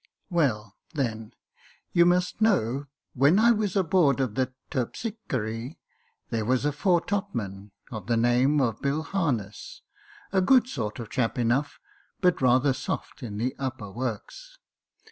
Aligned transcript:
*' 0.13 0.19
Well, 0.39 0.77
then, 0.95 1.31
you 1.91 2.07
must 2.07 2.41
know 2.41 2.87
when 3.13 3.37
I 3.37 3.51
was 3.51 3.75
a 3.75 3.83
board 3.83 4.19
of 4.19 4.33
the 4.33 4.51
Terp 4.71 4.95
sy 4.95 5.13
chore, 5.29 5.75
there 6.31 6.43
was 6.43 6.65
a 6.65 6.71
fore 6.71 7.01
topman, 7.01 7.71
of 7.91 8.07
the 8.07 8.17
name 8.17 8.59
of 8.59 8.81
Bill 8.81 9.03
Harness, 9.03 9.83
a 10.33 10.41
good 10.41 10.67
sort 10.67 10.97
of 10.97 11.11
chap 11.11 11.37
enough, 11.37 11.77
but 12.19 12.41
rather 12.41 12.73
soft 12.73 13.21
in 13.21 13.37
the 13.37 13.55
upper 13.59 13.91
works. 13.91 14.57